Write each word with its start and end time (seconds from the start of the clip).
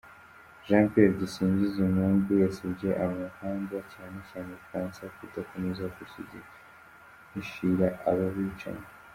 Jean 0.65 0.85
Pierre 0.91 1.17
Dusingizemungu, 1.21 2.31
yasabye 2.43 2.89
amahanga 3.05 3.77
cyane 3.93 4.17
cyane 4.29 4.47
u 4.53 4.59
Bufaransa 4.61 5.01
kudakomeza 5.15 5.83
guhishira 5.95 7.87
abo 8.09 8.25
bicanyi. 8.35 8.87